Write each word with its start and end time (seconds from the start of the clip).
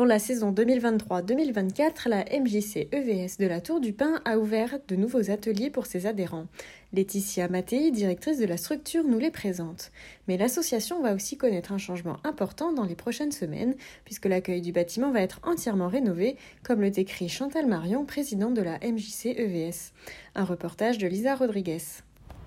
Pour 0.00 0.06
la 0.06 0.18
saison 0.18 0.50
2023-2024, 0.50 2.08
la 2.08 2.24
MJC 2.24 2.88
EVS 2.90 3.36
de 3.38 3.46
la 3.46 3.60
Tour 3.60 3.80
du 3.80 3.92
Pin 3.92 4.22
a 4.24 4.38
ouvert 4.38 4.78
de 4.88 4.96
nouveaux 4.96 5.30
ateliers 5.30 5.68
pour 5.68 5.84
ses 5.84 6.06
adhérents. 6.06 6.46
Laetitia 6.94 7.48
Mattei, 7.48 7.90
directrice 7.90 8.38
de 8.38 8.46
la 8.46 8.56
structure, 8.56 9.04
nous 9.04 9.18
les 9.18 9.30
présente. 9.30 9.92
Mais 10.26 10.38
l'association 10.38 11.02
va 11.02 11.12
aussi 11.12 11.36
connaître 11.36 11.70
un 11.70 11.76
changement 11.76 12.16
important 12.24 12.72
dans 12.72 12.84
les 12.84 12.94
prochaines 12.94 13.30
semaines, 13.30 13.74
puisque 14.06 14.24
l'accueil 14.24 14.62
du 14.62 14.72
bâtiment 14.72 15.10
va 15.10 15.20
être 15.20 15.38
entièrement 15.42 15.88
rénové, 15.88 16.38
comme 16.62 16.80
le 16.80 16.90
décrit 16.90 17.28
Chantal 17.28 17.66
Marion, 17.66 18.06
présidente 18.06 18.54
de 18.54 18.62
la 18.62 18.78
MJC 18.78 19.34
EVS. 19.36 19.92
Un 20.34 20.44
reportage 20.44 20.96
de 20.96 21.08
Lisa 21.08 21.34
Rodriguez. 21.34 21.82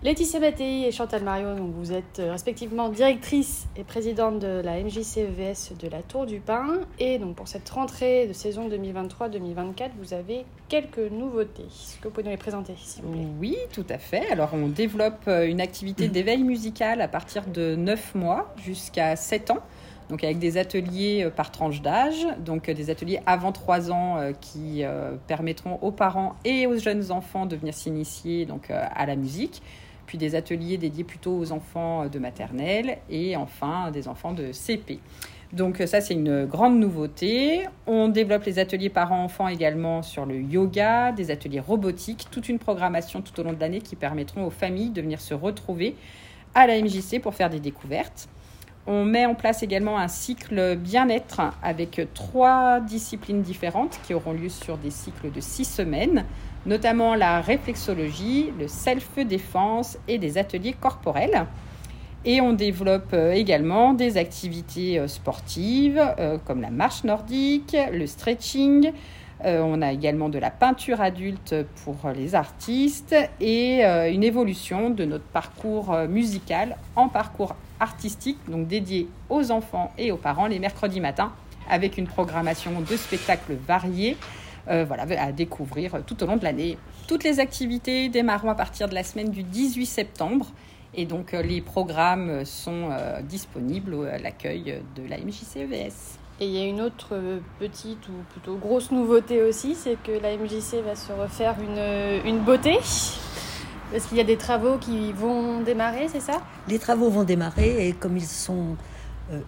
Laetitia 0.04 0.42
Mattei 0.42 0.86
et 0.86 0.92
Chantal 0.92 1.24
Marion, 1.24 1.56
donc 1.56 1.72
vous 1.76 1.94
êtes 1.94 2.20
euh, 2.20 2.34
respectivement 2.34 2.90
directrice 2.90 3.68
et 3.78 3.86
présidente 3.86 4.38
de 4.38 4.60
la 4.62 4.84
MJCEVS 4.84 5.78
de 5.80 5.88
la 5.88 6.02
Tour 6.02 6.26
du 6.26 6.42
Pin. 6.42 6.82
Et 7.00 7.20
donc 7.20 7.38
pour 7.38 7.48
cette 7.48 7.70
rentrée 7.70 8.28
de 8.28 8.34
saison 8.34 8.68
2023-2024, 8.68 9.92
vous 9.98 10.14
avez 10.14 10.44
quelques 10.68 11.10
nouveautés. 11.10 11.64
Est-ce 11.64 12.00
que 12.00 12.10
vous 12.10 12.10
pouvez 12.10 12.26
nous 12.26 12.32
les 12.32 12.38
présenter, 12.38 12.74
s'il 12.78 13.04
vous 13.04 13.14
plaît 13.14 13.28
Oui, 13.40 13.56
tout 13.72 13.86
à 13.90 13.98
fait. 13.98 14.30
Alors 14.30 14.50
on 14.52 14.68
développe 14.68 15.24
euh, 15.30 15.48
une 15.48 15.62
activité 15.62 16.10
d'éveil 16.10 16.44
musical 16.44 17.00
à 17.00 17.08
partir 17.08 17.46
de 17.46 17.78
9 17.78 18.16
mois 18.16 18.54
jusqu'à 18.62 19.16
7 19.16 19.52
ans. 19.52 19.60
Donc 20.10 20.26
avec 20.26 20.38
des 20.38 20.58
ateliers 20.58 21.24
euh, 21.24 21.30
par 21.30 21.50
tranche 21.50 21.82
d'âge, 21.82 22.28
donc 22.40 22.70
des 22.70 22.90
ateliers 22.90 23.22
avant 23.26 23.54
3 23.54 23.90
ans 23.90 24.34
qui 24.42 24.84
permettront 25.28 25.80
aux 25.82 25.92
parents 25.92 26.36
et 26.44 26.68
aux 26.68 26.78
jeunes 26.78 27.10
enfants 27.10 27.46
de 27.46 27.56
venir 27.56 27.74
s'initier 27.74 28.46
donc 28.46 28.70
à 28.70 29.06
la 29.06 29.16
musique 29.16 29.62
puis 30.06 30.18
des 30.18 30.36
ateliers 30.36 30.78
dédiés 30.78 31.04
plutôt 31.04 31.38
aux 31.38 31.52
enfants 31.52 32.08
de 32.08 32.20
maternelle 32.20 32.98
et 33.10 33.36
enfin 33.36 33.92
des 33.92 34.08
enfants 34.08 34.34
de 34.34 34.52
CP. 34.52 35.00
Donc 35.54 35.84
ça, 35.86 36.02
c'est 36.02 36.16
une 36.16 36.46
grande 36.46 36.80
nouveauté. 36.80 37.68
On 37.86 38.08
développe 38.08 38.44
les 38.46 38.58
ateliers 38.58 38.90
parents-enfants 38.90 39.48
également 39.48 40.02
sur 40.02 40.26
le 40.26 40.42
yoga, 40.42 41.12
des 41.12 41.30
ateliers 41.30 41.60
robotiques, 41.60 42.28
toute 42.32 42.50
une 42.50 42.58
programmation 42.58 43.22
tout 43.22 43.40
au 43.40 43.44
long 43.44 43.54
de 43.54 43.60
l'année 43.60 43.82
qui 43.82 43.96
permettront 43.96 44.46
aux 44.46 44.50
familles 44.50 44.90
de 44.90 45.02
venir 45.02 45.22
se 45.22 45.36
retrouver 45.36 45.96
à 46.56 46.66
la 46.66 46.82
MJC 46.82 47.22
pour 47.22 47.36
faire 47.36 47.52
des 47.52 47.60
découvertes. 47.60 48.28
On 48.86 49.06
met 49.06 49.26
en 49.26 49.34
place 49.34 49.64
également 49.64 49.98
un 49.98 50.10
cycle 50.10 50.76
bien-être 50.76 51.42
avec 51.62 52.02
trois 52.14 52.82
disciplines 52.82 53.42
différentes 53.42 54.00
qui 54.04 54.14
auront 54.14 54.34
lieu 54.34 54.50
sur 54.50 54.78
des 54.78 54.92
cycles 54.92 55.32
de 55.32 55.40
six 55.40 55.66
semaines 55.66 56.26
notamment 56.66 57.16
la 57.16 57.42
réflexologie, 57.42 58.52
le 58.60 58.68
self-défense 58.68 59.98
et 60.08 60.18
des 60.18 60.38
ateliers 60.38 60.76
corporels. 60.80 61.46
Et 62.26 62.40
on 62.40 62.54
développe 62.54 63.12
euh, 63.14 63.34
également 63.34 63.94
des 63.94 64.16
activités 64.16 64.98
euh, 64.98 65.08
sportives 65.08 66.02
euh, 66.20 66.38
comme 66.46 66.62
la 66.62 66.70
marche 66.70 67.04
nordique, 67.04 67.76
le 67.92 68.08
stretching. 68.08 68.94
On 69.46 69.82
a 69.82 69.92
également 69.92 70.30
de 70.30 70.40
la 70.40 70.50
peinture 70.50 71.02
adulte 71.02 71.56
pour 71.84 71.98
les 72.16 72.34
artistes 72.34 73.16
et 73.42 73.84
une 73.84 74.24
évolution 74.24 74.90
de 74.90 75.04
notre 75.04 75.26
parcours 75.26 75.94
musical 76.08 76.78
en 76.96 77.10
parcours 77.10 77.56
artistique, 77.80 78.38
donc 78.48 78.68
dédié 78.68 79.10
aux 79.30 79.52
enfants 79.52 79.92
et 79.98 80.12
aux 80.12 80.18
parents 80.18 80.48
les 80.48 80.60
mercredis 80.60 81.02
matins, 81.02 81.34
avec 81.70 81.98
une 81.98 82.08
programmation 82.08 82.80
de 82.80 82.96
spectacles 82.96 83.56
variés 83.68 84.16
euh, 84.70 84.86
voilà, 84.86 85.04
à 85.22 85.32
découvrir 85.34 86.04
tout 86.06 86.24
au 86.24 86.26
long 86.26 86.38
de 86.38 86.44
l'année. 86.44 86.78
Toutes 87.08 87.24
les 87.24 87.40
activités 87.40 88.08
démarreront 88.08 88.50
à 88.50 88.56
partir 88.56 88.88
de 88.88 88.94
la 88.94 89.04
semaine 89.04 89.30
du 89.30 89.44
18 89.44 89.86
septembre. 89.86 90.48
Et 90.96 91.06
donc, 91.06 91.34
euh, 91.34 91.42
les 91.42 91.60
programmes 91.60 92.46
sont 92.46 92.90
euh, 92.92 93.22
disponibles 93.22 94.08
à 94.08 94.20
l'accueil 94.20 94.82
de 94.96 95.04
la 95.08 95.18
MJC-EVS. 95.18 96.23
Et 96.40 96.46
il 96.48 96.52
y 96.52 96.62
a 96.62 96.66
une 96.66 96.82
autre 96.82 97.16
petite 97.60 98.08
ou 98.10 98.14
plutôt 98.32 98.56
grosse 98.56 98.92
nouveauté 98.92 99.42
aussi, 99.44 99.76
c'est 99.76 99.98
que 100.04 100.12
la 100.12 100.36
MJC 100.36 100.84
va 100.84 100.96
se 100.96 101.12
refaire 101.14 101.56
une, 101.62 102.28
une 102.28 102.40
beauté. 102.40 102.78
Parce 103.92 104.06
qu'il 104.08 104.18
y 104.18 104.22
a 104.22 104.26
des 104.26 104.38
travaux 104.38 104.78
qui 104.78 105.14
vont 105.14 105.62
démarrer, 105.62 106.08
c'est 106.08 106.20
ça? 106.20 106.42
Les 106.68 106.80
travaux 106.80 107.10
vont 107.10 107.24
démarrer 107.24 107.88
et 107.88 107.94
comme 107.94 108.18
ils 108.18 108.26
sont 108.26 108.76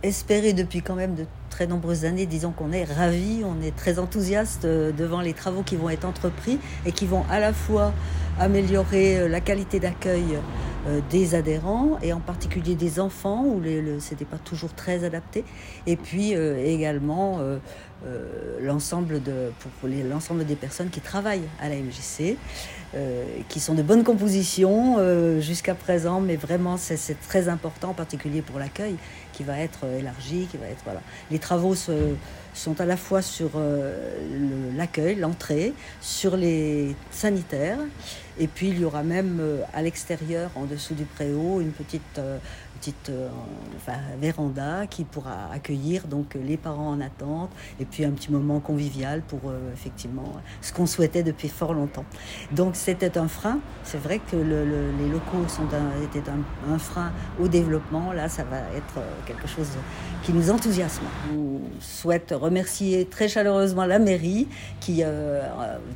espérés 0.03 0.53
depuis 0.53 0.81
quand 0.81 0.95
même 0.95 1.16
de 1.16 1.25
très 1.50 1.68
nombreuses 1.68 2.06
années, 2.06 2.25
disons 2.25 2.51
qu'on 2.51 2.72
est 2.72 2.84
ravis, 2.84 3.44
on 3.45 3.62
est 3.62 3.75
très 3.75 4.00
enthousiaste 4.00 4.66
euh, 4.66 4.91
devant 4.91 5.22
les 5.22 5.34
travaux 5.34 5.63
qui 5.63 5.75
vont 5.75 5.90
être 5.90 6.06
entrepris 6.06 6.59
et 6.85 6.91
qui 6.91 7.06
vont 7.06 7.24
à 7.29 7.40
la 7.40 7.53
fois 7.53 7.94
améliorer 8.40 9.19
euh, 9.19 9.28
la 9.29 9.41
qualité 9.41 9.79
d'accueil 9.79 10.38
euh, 10.88 11.01
des 11.09 11.35
adhérents 11.35 11.97
et 12.01 12.13
en 12.13 12.19
particulier 12.19 12.75
des 12.75 13.00
enfants 13.00 13.44
où 13.44 13.62
ce 13.63 14.12
n'était 14.12 14.25
pas 14.25 14.38
toujours 14.38 14.73
très 14.73 15.03
adapté. 15.03 15.44
Et 15.88 15.96
puis 15.96 16.34
également 16.34 17.40
l'ensemble 18.62 19.22
de 19.24 19.51
pour 19.59 19.90
l'ensemble 19.90 20.45
des 20.45 20.56
personnes 20.56 20.90
qui 20.90 21.01
travaillent 21.01 21.47
à 21.59 21.69
la 21.69 21.75
MJC 21.75 22.38
qui 23.50 23.59
sont 23.59 23.74
de 23.74 23.81
bonnes 23.81 24.03
compositions 24.03 24.97
jusqu'à 25.40 25.75
présent. 25.75 26.22
Mais 26.22 26.35
vraiment 26.35 26.78
c'est 26.78 27.19
très 27.28 27.50
important 27.50 27.90
en 27.90 27.94
particulier 27.94 28.41
pour 28.41 28.59
l'accueil 28.59 28.95
qui 29.34 29.44
va 29.44 29.59
être 29.59 29.85
élargi 30.00 30.47
qui 30.51 30.57
va 30.57 30.68
être 30.68 30.84
voilà. 30.84 31.01
Les 31.31 31.40
travaux 31.40 31.75
sont 32.55 32.79
à 32.81 32.85
la 32.85 32.97
fois 32.97 33.21
sur 33.21 33.51
euh, 33.55 34.73
l'accueil, 34.75 35.16
l'entrée, 35.16 35.73
sur 36.01 36.38
les 36.38 36.95
sanitaires, 37.11 37.79
et 38.39 38.47
puis 38.47 38.69
il 38.69 38.79
y 38.79 38.85
aura 38.85 39.03
même 39.03 39.39
euh, 39.39 39.61
à 39.73 39.81
l'extérieur, 39.81 40.49
en 40.55 40.65
dessous 40.65 40.94
du 40.94 41.05
préau, 41.05 41.61
une 41.61 41.71
petite 41.71 42.17
euh, 42.17 42.38
petite 42.80 43.09
euh, 43.09 43.30
véranda 44.19 44.88
qui 44.88 45.03
pourra 45.03 45.52
accueillir 45.52 46.08
donc 46.08 46.36
les 46.36 46.58
parents 46.58 46.90
en 46.90 47.02
attente 47.02 47.50
et 47.80 47.86
puis 47.86 48.06
un 48.06 48.12
petit 48.12 48.31
moment 48.31 48.59
convivial 48.59 49.22
pour 49.22 49.40
euh, 49.46 49.74
effectivement 49.74 50.34
ce 50.62 50.74
qu'on 50.74 50.86
souhaitait 50.86 51.24
depuis 51.24 51.50
fort 51.50 51.74
longtemps. 51.74 52.06
Donc 52.52 52.75
c'était 52.75 53.18
un 53.18 53.28
frein. 53.28 53.59
C'est 53.84 53.97
vrai 53.97 54.19
que 54.19 54.36
les 54.36 55.09
locaux 55.09 55.47
sont 55.47 55.68
étaient 56.03 56.30
un, 56.30 56.78
frein 56.78 57.12
au 57.40 57.47
développement. 57.47 58.13
Là, 58.13 58.30
ça 58.30 58.44
va 58.44 58.58
être 58.75 58.97
euh, 58.97 59.09
quelque 59.25 59.47
chose 59.47 59.69
qui 60.24 60.34
nous 60.34 60.50
enthousiasme. 60.50 61.03
On 61.36 61.59
souhaite 61.80 62.34
remercier 62.36 63.06
très 63.06 63.28
chaleureusement 63.28 63.86
la 63.86 64.00
mairie 64.00 64.47
qui 64.80 65.03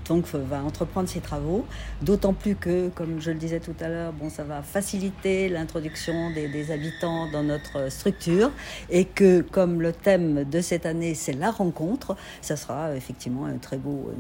donc 0.08 0.26
va 0.34 0.62
entreprendre 0.64 1.10
ces 1.10 1.20
travaux. 1.20 1.66
D'autant 2.02 2.34
plus 2.34 2.56
que, 2.56 2.90
comme 2.90 3.20
je 3.20 3.32
le 3.32 3.38
disais 3.38 3.60
tout 3.60 3.76
à 3.80 3.88
l'heure, 3.88 4.14
bon, 4.14 4.30
ça 4.30 4.44
va 4.44 4.62
faciliter 4.62 5.50
l'introduction 5.50 6.32
des, 6.32 6.69
habitants 6.72 7.30
dans 7.32 7.44
notre 7.44 7.92
structure 7.92 8.52
et 8.90 9.06
que 9.06 9.42
comme 9.42 9.82
le 9.82 9.94
thème 9.94 10.44
de 10.44 10.62
cette 10.62 10.86
année 10.86 11.16
c'est 11.16 11.34
la 11.34 11.52
rencontre, 11.52 12.16
ça 12.42 12.56
sera 12.56 12.96
effectivement 12.96 13.46
un 13.46 13.58
très 13.58 13.78
beau, 13.78 14.12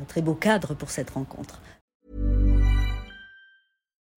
un 0.00 0.04
très 0.04 0.22
beau 0.22 0.34
cadre 0.34 0.74
pour 0.74 0.90
cette 0.90 1.10
rencontre. 1.10 1.60